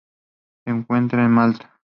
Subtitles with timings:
[0.65, 1.79] Se encuentra en Malta.